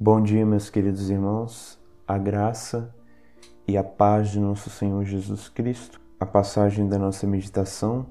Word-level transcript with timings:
Bom 0.00 0.22
dia, 0.22 0.46
meus 0.46 0.70
queridos 0.70 1.10
irmãos. 1.10 1.76
A 2.06 2.16
graça 2.16 2.94
e 3.66 3.76
a 3.76 3.82
paz 3.82 4.28
de 4.28 4.38
nosso 4.38 4.70
Senhor 4.70 5.04
Jesus 5.04 5.48
Cristo. 5.48 6.00
A 6.20 6.24
passagem 6.24 6.88
da 6.88 6.96
nossa 6.96 7.26
meditação 7.26 8.06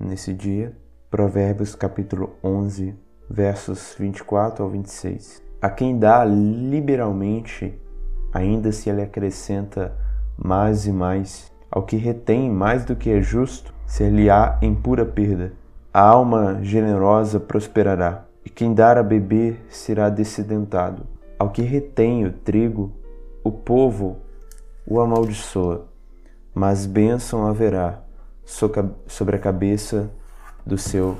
nesse 0.00 0.32
dia, 0.32 0.74
Provérbios 1.10 1.74
capítulo 1.74 2.30
11, 2.42 2.94
versos 3.28 3.94
24 3.98 4.64
ao 4.64 4.70
26. 4.70 5.42
A 5.60 5.68
quem 5.68 5.98
dá 5.98 6.24
liberalmente, 6.24 7.78
ainda 8.32 8.72
se 8.72 8.90
lhe 8.90 9.02
acrescenta 9.02 9.94
mais 10.34 10.86
e 10.86 10.92
mais. 10.92 11.52
Ao 11.70 11.82
que 11.82 11.96
retém 11.96 12.50
mais 12.50 12.86
do 12.86 12.96
que 12.96 13.10
é 13.10 13.20
justo, 13.20 13.74
ser-lhe-á 13.84 14.58
em 14.62 14.74
pura 14.74 15.04
perda. 15.04 15.52
A 15.92 16.00
alma 16.00 16.60
generosa 16.62 17.38
prosperará, 17.38 18.24
e 18.44 18.50
quem 18.50 18.74
dar 18.74 18.98
a 18.98 19.02
beber 19.02 19.64
será 19.68 20.08
descedentado. 20.08 21.06
Ao 21.38 21.50
que 21.50 21.62
retém 21.62 22.24
o 22.24 22.32
trigo, 22.32 22.92
o 23.42 23.50
povo 23.50 24.18
o 24.86 25.00
amaldiçoa, 25.00 25.86
mas 26.54 26.86
bênção 26.86 27.46
haverá 27.46 28.02
sobre 28.44 29.36
a 29.36 29.38
cabeça 29.38 30.10
do 30.66 30.76
seu 30.76 31.16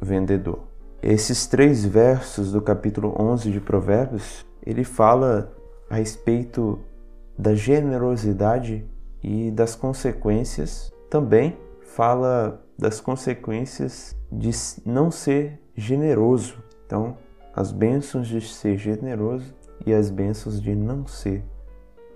vendedor. 0.00 0.60
Esses 1.02 1.46
três 1.46 1.84
versos 1.84 2.52
do 2.52 2.60
capítulo 2.60 3.14
11 3.18 3.50
de 3.52 3.60
Provérbios, 3.60 4.44
ele 4.64 4.82
fala 4.82 5.52
a 5.88 5.96
respeito 5.96 6.78
da 7.38 7.54
generosidade 7.54 8.84
e 9.22 9.50
das 9.50 9.74
consequências, 9.74 10.92
também 11.08 11.56
fala 11.82 12.64
das 12.78 13.00
consequências 13.00 14.16
de 14.30 14.50
não 14.84 15.10
ser 15.10 15.60
generoso. 15.78 16.56
Então, 16.84 17.16
as 17.54 17.70
bênçãos 17.70 18.26
de 18.26 18.40
ser 18.40 18.76
generoso 18.76 19.54
e 19.86 19.94
as 19.94 20.10
bênçãos 20.10 20.60
de 20.60 20.74
não 20.74 21.06
ser 21.06 21.44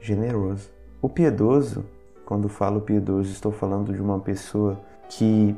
generoso. 0.01 0.70
O 1.00 1.09
piedoso, 1.09 1.84
quando 2.27 2.48
falo 2.48 2.81
piedoso, 2.81 3.31
estou 3.31 3.53
falando 3.53 3.92
de 3.92 4.03
uma 4.03 4.19
pessoa 4.19 4.81
que 5.09 5.56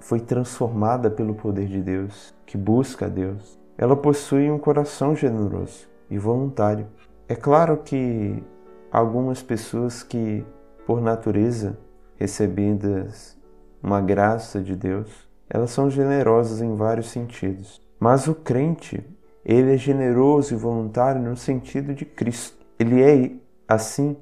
foi 0.00 0.20
transformada 0.20 1.10
pelo 1.10 1.34
poder 1.34 1.66
de 1.66 1.80
Deus, 1.80 2.34
que 2.44 2.58
busca 2.58 3.06
a 3.06 3.08
Deus. 3.08 3.58
Ela 3.76 3.96
possui 3.96 4.50
um 4.50 4.58
coração 4.58 5.16
generoso 5.16 5.88
e 6.10 6.18
voluntário. 6.18 6.86
É 7.26 7.34
claro 7.34 7.78
que 7.78 8.42
algumas 8.92 9.42
pessoas 9.42 10.02
que, 10.02 10.44
por 10.86 11.00
natureza, 11.00 11.78
recebidas 12.16 13.38
uma 13.82 14.00
graça 14.00 14.60
de 14.60 14.76
Deus, 14.76 15.29
elas 15.50 15.70
são 15.72 15.90
generosas 15.90 16.62
em 16.62 16.74
vários 16.76 17.10
sentidos. 17.10 17.82
Mas 17.98 18.28
o 18.28 18.34
crente, 18.34 19.04
ele 19.44 19.74
é 19.74 19.76
generoso 19.76 20.54
e 20.54 20.56
voluntário 20.56 21.20
no 21.20 21.36
sentido 21.36 21.92
de 21.92 22.04
Cristo. 22.04 22.64
Ele 22.78 23.02
é 23.02 23.32
assim 23.68 24.16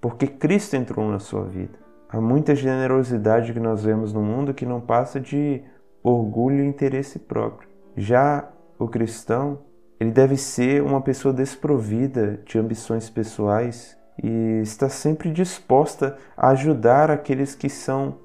porque 0.00 0.26
Cristo 0.26 0.74
entrou 0.74 1.08
na 1.08 1.20
sua 1.20 1.44
vida. 1.44 1.78
Há 2.08 2.20
muita 2.20 2.54
generosidade 2.54 3.52
que 3.52 3.60
nós 3.60 3.84
vemos 3.84 4.12
no 4.12 4.20
mundo 4.20 4.52
que 4.52 4.66
não 4.66 4.80
passa 4.80 5.18
de 5.20 5.62
orgulho 6.02 6.62
e 6.62 6.66
interesse 6.66 7.18
próprio. 7.18 7.68
Já 7.96 8.48
o 8.78 8.86
cristão, 8.86 9.60
ele 9.98 10.10
deve 10.10 10.36
ser 10.36 10.82
uma 10.82 11.00
pessoa 11.00 11.32
desprovida 11.32 12.40
de 12.44 12.58
ambições 12.58 13.08
pessoais 13.08 13.96
e 14.22 14.60
está 14.62 14.88
sempre 14.88 15.30
disposta 15.30 16.16
a 16.36 16.50
ajudar 16.50 17.10
aqueles 17.10 17.54
que 17.54 17.70
são 17.70 18.18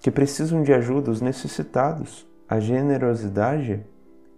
que 0.00 0.10
precisam 0.10 0.62
de 0.62 0.72
ajuda, 0.72 1.10
os 1.10 1.20
necessitados. 1.20 2.26
A 2.48 2.60
generosidade, 2.60 3.84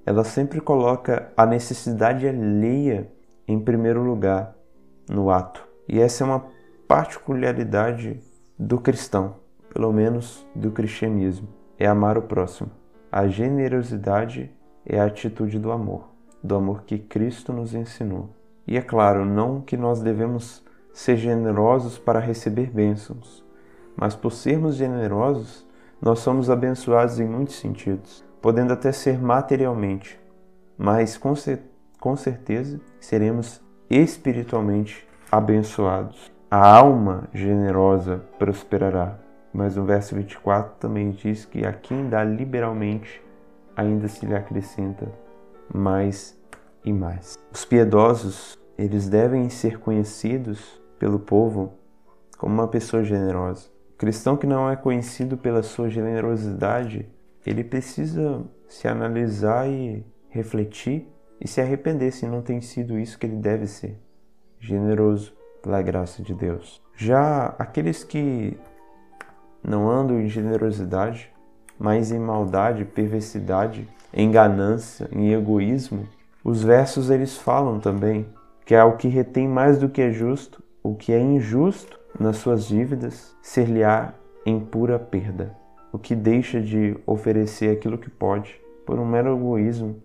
ela 0.07 0.25
sempre 0.25 0.61
coloca 0.61 1.31
a 1.37 1.45
necessidade 1.45 2.27
alheia 2.27 3.11
em 3.47 3.61
primeiro 3.61 4.03
lugar 4.03 4.55
no 5.09 5.31
ato. 5.31 5.67
E 5.89 6.01
essa 6.01 6.25
é 6.25 6.27
uma 6.27 6.47
particularidade 6.87 8.21
do 8.59 8.79
cristão, 8.79 9.37
pelo 9.73 9.93
menos 9.93 10.47
do 10.55 10.71
cristianismo, 10.71 11.49
é 11.79 11.87
amar 11.87 12.17
o 12.17 12.23
próximo. 12.23 12.71
A 13.11 13.27
generosidade 13.27 14.51
é 14.85 14.99
a 14.99 15.05
atitude 15.05 15.59
do 15.59 15.71
amor, 15.71 16.09
do 16.43 16.55
amor 16.55 16.83
que 16.85 16.99
Cristo 16.99 17.53
nos 17.53 17.75
ensinou. 17.75 18.31
E 18.67 18.77
é 18.77 18.83
claro, 18.83 19.25
não 19.25 19.61
que 19.61 19.77
nós 19.77 20.01
devemos 20.01 20.63
ser 20.93 21.17
generosos 21.17 21.99
para 21.99 22.19
receber 22.19 22.71
bênçãos, 22.71 23.45
mas 23.99 24.15
por 24.15 24.31
sermos 24.31 24.77
generosos, 24.77 25.67
nós 26.01 26.21
somos 26.21 26.49
abençoados 26.49 27.19
em 27.19 27.27
muitos 27.27 27.57
sentidos, 27.57 28.25
podendo 28.41 28.73
até 28.73 28.93
ser 28.93 29.21
materialmente, 29.21 30.19
mas 30.79 31.19
com, 31.19 31.35
cer 31.35 31.63
com 31.99 32.15
certeza 32.15 32.81
seremos 33.01 33.61
espiritualmente 33.91 35.05
abençoados. 35.33 36.31
A 36.49 36.77
alma 36.77 37.25
generosa 37.35 38.23
prosperará. 38.39 39.19
Mas 39.53 39.75
no 39.75 39.85
verso 39.85 40.15
24 40.15 40.77
também 40.79 41.11
diz 41.11 41.45
que 41.45 41.67
a 41.67 41.73
quem 41.73 42.09
dá 42.09 42.23
liberalmente 42.23 43.21
ainda 43.75 44.07
se 44.07 44.25
lhe 44.25 44.35
acrescenta 44.35 45.11
mais 45.75 46.39
e 46.85 46.93
mais. 46.93 47.37
Os 47.53 47.65
piedosos, 47.65 48.57
eles 48.77 49.09
devem 49.09 49.49
ser 49.49 49.81
conhecidos 49.81 50.81
pelo 50.99 51.19
povo 51.19 51.73
como 52.37 52.55
uma 52.55 52.69
pessoa 52.69 53.03
generosa. 53.03 53.78
Cristão 53.99 54.37
que 54.37 54.47
não 54.47 54.71
é 54.71 54.77
conhecido 54.77 55.37
pela 55.37 55.61
sua 55.61 55.91
generosidade, 55.91 57.05
ele 57.45 57.65
precisa 57.65 58.45
se 58.69 58.87
analisar 58.87 59.69
e 59.69 60.07
refletir 60.29 61.09
e 61.41 61.49
se 61.49 61.61
arrepender 61.61 62.13
se 62.13 62.25
não 62.25 62.41
tem 62.41 62.61
sido 62.61 62.97
isso 62.97 63.19
que 63.19 63.27
ele 63.27 63.35
deve 63.35 63.67
ser, 63.67 63.99
generoso 64.61 65.35
pela 65.61 65.83
graça 65.83 66.23
de 66.23 66.33
Deus. 66.33 66.81
Já 66.95 67.57
aqueles 67.59 68.05
que 68.05 68.57
não 69.65 69.91
andam 69.91 70.21
em 70.21 70.29
generosidade, 70.29 71.33
mas 71.77 72.13
em 72.13 72.21
maldade, 72.21 72.85
perversidade, 72.85 73.89
em 74.15 74.31
ganância, 74.31 75.09
em 75.11 75.33
egoísmo, 75.33 76.07
os 76.45 76.63
versos 76.63 77.11
eles 77.11 77.37
falam 77.37 77.81
também 77.81 78.29
que 78.65 78.77
é 78.77 78.85
o 78.85 78.97
que 78.97 79.09
retém 79.09 79.49
mais 79.49 79.77
do 79.77 79.89
que 79.89 80.03
é 80.03 80.13
justo, 80.13 80.63
o 80.85 80.95
que 80.95 81.13
é 81.13 81.19
injusto 81.19 81.98
nas 82.19 82.37
suas 82.37 82.67
dívidas, 82.67 83.37
ser-lhe-á 83.43 84.15
em 84.45 84.61
pura 84.61 84.99
perda. 84.99 85.57
O 85.93 85.99
que 85.99 86.15
deixa 86.15 86.61
de 86.61 86.97
oferecer 87.07 87.71
aquilo 87.71 87.99
que 87.99 88.11
pode, 88.11 88.61
por 88.87 88.99
um 88.99 89.07
mero 89.07 89.37
egoísmo, 89.37 90.03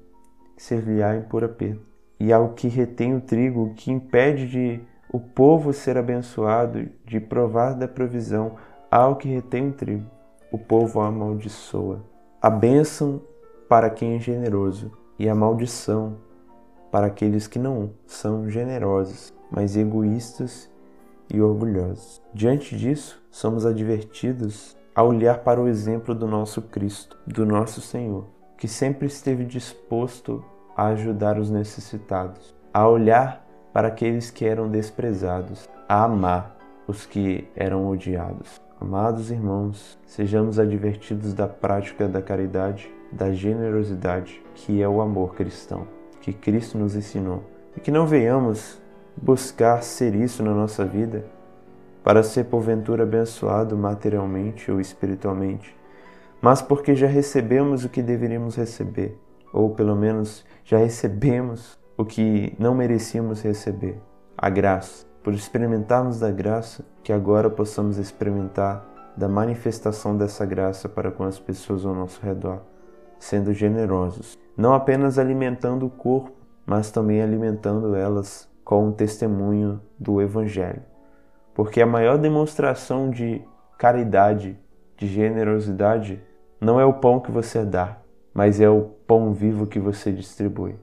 ser-lhe-á 0.58 1.16
em 1.16 1.22
pura 1.22 1.48
perda. 1.48 1.82
E 2.20 2.32
ao 2.32 2.50
que 2.50 2.68
retém 2.68 3.16
o 3.16 3.22
trigo, 3.22 3.64
o 3.64 3.74
que 3.74 3.92
impede 3.92 4.48
de 4.48 4.82
o 5.12 5.20
povo 5.20 5.72
ser 5.74 5.98
abençoado 5.98 6.90
de 7.06 7.20
provar 7.20 7.74
da 7.74 7.88
provisão 7.88 8.56
ao 8.90 9.16
que 9.16 9.28
retém 9.28 9.70
o 9.70 9.74
trigo. 9.74 10.10
O 10.52 10.58
povo 10.58 11.02
amaldiçoa. 11.02 12.04
A 12.42 12.50
bênção 12.50 13.22
para 13.68 13.90
quem 13.90 14.16
é 14.16 14.20
generoso 14.20 14.92
e 15.18 15.30
a 15.30 15.36
maldição 15.36 16.18
para 16.92 17.08
aqueles 17.08 17.48
que 17.48 17.58
não 17.58 17.92
são 18.06 18.50
generosos, 18.50 19.34
mas 19.50 19.76
egoístas 19.76 20.70
e 21.34 21.42
orgulhosos. 21.42 22.22
Diante 22.34 22.78
disso, 22.78 23.22
somos 23.32 23.66
advertidos 23.66 24.78
a 24.96 25.04
olhar 25.04 25.40
para 25.40 25.60
o 25.60 25.68
exemplo 25.68 26.14
do 26.14 26.28
nosso 26.28 26.62
Cristo, 26.62 27.18
do 27.26 27.46
nosso 27.46 27.82
Senhor, 27.82 28.28
que 28.56 28.68
sempre 28.68 29.08
esteve 29.08 29.44
disposto 29.44 30.46
a 30.78 30.88
ajudar 30.88 31.40
os 31.40 31.50
necessitados, 31.50 32.56
a 32.72 32.88
olhar 32.88 33.46
para 33.74 33.88
aqueles 33.88 34.30
que 34.30 34.46
eram 34.46 34.70
desprezados, 34.70 35.68
a 35.90 36.04
amar 36.04 36.56
os 36.88 37.06
que 37.06 37.48
eram 37.56 37.90
odiados. 37.90 38.62
Amados 38.80 39.32
irmãos, 39.32 39.98
sejamos 40.06 40.60
advertidos 40.60 41.34
da 41.34 41.48
prática 41.48 42.08
da 42.08 42.22
caridade, 42.22 42.94
da 43.12 43.32
generosidade, 43.32 44.44
que 44.54 44.82
é 44.82 44.88
o 44.88 45.02
amor 45.02 45.34
cristão, 45.36 45.88
que 46.22 46.34
Cristo 46.34 46.78
nos 46.78 46.96
ensinou, 46.96 47.44
e 47.76 47.80
que 47.80 47.90
não 47.90 48.06
venhamos 48.06 48.82
buscar 49.16 49.84
ser 49.84 50.16
isso 50.16 50.44
na 50.44 50.54
nossa 50.54 50.84
vida 50.86 51.26
para 52.04 52.22
ser 52.22 52.46
porventura 52.46 53.04
abençoado 53.04 53.78
materialmente 53.78 54.70
ou 54.70 54.82
espiritualmente, 54.82 55.76
mas 56.42 56.62
porque 56.62 56.94
já 56.94 57.08
recebemos 57.08 57.86
o 57.86 57.90
que 57.90 58.02
deveríamos 58.02 58.58
receber, 58.58 59.18
ou 59.54 59.70
pelo 59.70 59.96
menos 59.96 60.46
já 60.66 60.78
recebemos 60.78 61.80
o 61.98 62.04
que 62.04 62.54
não 62.60 62.76
merecíamos 62.76 63.42
receber, 63.42 64.02
a 64.38 64.50
graça. 64.50 65.06
Por 65.24 65.34
experimentarmos 65.34 66.20
da 66.20 66.30
graça, 66.30 66.84
que 67.02 67.14
agora 67.14 67.50
possamos 67.50 67.98
experimentar 67.98 68.86
da 69.16 69.30
manifestação 69.30 70.18
dessa 70.18 70.46
graça 70.46 70.90
para 70.90 71.12
com 71.12 71.24
as 71.24 71.40
pessoas 71.40 71.86
ao 71.86 71.96
nosso 71.96 72.20
redor, 72.22 72.62
sendo 73.18 73.54
generosos, 73.54 74.38
não 74.58 74.74
apenas 74.74 75.18
alimentando 75.18 75.86
o 75.86 75.90
corpo, 75.90 76.34
mas 76.66 76.92
também 76.92 77.22
alimentando 77.22 77.96
elas 77.96 78.50
com 78.64 78.90
o 78.90 78.94
testemunho 78.94 79.82
do 80.00 80.22
Evangelho. 80.22 80.82
Porque 81.54 81.82
a 81.82 81.86
maior 81.86 82.18
demonstração 82.18 83.10
de 83.10 83.42
caridade, 83.78 84.58
de 84.98 85.08
generosidade, 85.08 86.22
não 86.60 86.80
é 86.80 86.86
o 86.86 86.94
pão 86.94 87.20
que 87.20 87.32
você 87.32 87.66
dá, 87.66 87.98
mas 88.34 88.60
é 88.60 88.70
o 88.70 88.82
pão 89.06 89.34
vivo 89.34 89.68
que 89.68 89.80
você 89.80 90.12
distribui 90.12 90.76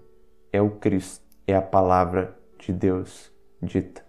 é 0.53 0.61
o 0.61 0.71
Cristo. 0.71 1.25
é 1.47 1.55
a 1.55 1.63
palavra 1.63 2.37
de 2.59 2.73
Deus 2.73 3.33
dita. 3.61 4.05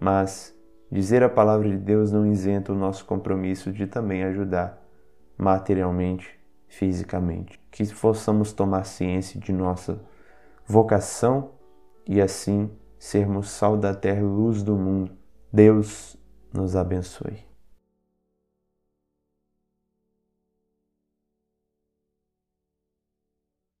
Mas 0.00 0.56
dizer 0.90 1.22
a 1.22 1.28
palavra 1.28 1.68
de 1.68 1.76
Deus 1.76 2.12
não 2.12 2.26
isenta 2.26 2.72
o 2.72 2.76
nosso 2.76 3.04
compromisso 3.04 3.72
de 3.72 3.86
também 3.86 4.22
ajudar 4.24 4.82
materialmente, 5.36 6.38
fisicamente. 6.66 7.60
Que 7.70 7.86
possamos 7.94 8.52
tomar 8.52 8.84
ciência 8.84 9.38
de 9.38 9.52
nossa 9.52 10.00
vocação 10.66 11.50
e 12.06 12.20
assim 12.20 12.70
sermos 12.98 13.50
sal 13.50 13.76
da 13.76 13.94
terra 13.94 14.20
e 14.20 14.24
luz 14.24 14.62
do 14.62 14.76
mundo. 14.76 15.12
Deus 15.52 16.16
nos 16.52 16.76
abençoe. 16.76 17.47